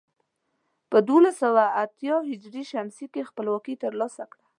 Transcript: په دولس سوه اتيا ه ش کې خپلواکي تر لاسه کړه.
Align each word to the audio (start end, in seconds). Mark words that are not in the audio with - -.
په 0.89 0.97
دولس 1.09 1.35
سوه 1.43 1.63
اتيا 1.83 2.15
ه 2.27 2.29
ش 2.97 2.99
کې 3.13 3.27
خپلواکي 3.29 3.75
تر 3.83 3.91
لاسه 3.99 4.23
کړه. 4.31 4.43